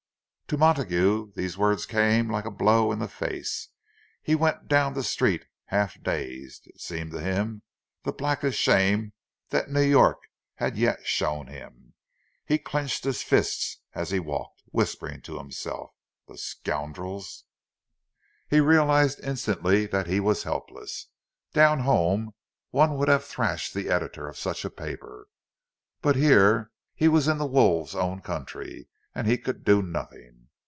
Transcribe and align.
To 0.47 0.57
Montague 0.57 1.31
these 1.33 1.57
words 1.57 1.85
came 1.85 2.29
like 2.29 2.43
a 2.43 2.51
blow 2.51 2.91
in 2.91 2.99
the 2.99 3.07
face. 3.07 3.69
He 4.21 4.35
went 4.35 4.57
on 4.57 4.67
down 4.67 4.93
the 4.93 5.01
street, 5.01 5.45
half 5.67 6.03
dazed. 6.03 6.67
It 6.67 6.81
seemed 6.81 7.11
to 7.13 7.21
him 7.21 7.61
the 8.03 8.11
blackest 8.11 8.59
shame 8.59 9.13
that 9.51 9.69
New 9.69 9.79
York 9.79 10.23
had 10.55 10.75
yet 10.75 11.07
shown 11.07 11.47
him. 11.47 11.93
He 12.45 12.57
clenched 12.57 13.05
his 13.05 13.23
fists 13.23 13.77
as 13.93 14.09
he 14.09 14.19
walked, 14.19 14.61
whispering 14.73 15.21
to 15.21 15.37
himself, 15.37 15.91
"The 16.27 16.37
scoundrels!" 16.37 17.45
He 18.49 18.59
realized 18.59 19.21
instantly 19.23 19.85
that 19.85 20.07
he 20.07 20.19
was 20.19 20.43
helpless. 20.43 21.07
Down 21.53 21.79
home 21.79 22.33
one 22.71 22.97
would 22.97 23.07
have 23.07 23.23
thrashed 23.23 23.73
the 23.73 23.87
editor 23.89 24.27
of 24.27 24.37
such 24.37 24.65
a 24.65 24.69
paper; 24.69 25.29
but 26.01 26.17
here 26.17 26.71
he 26.93 27.07
was 27.07 27.29
in 27.29 27.37
the 27.37 27.45
wolves' 27.47 27.95
own 27.95 28.19
country, 28.19 28.89
and 29.15 29.27
he 29.27 29.37
could 29.37 29.63
do 29.63 29.81
nothing. 29.81 30.39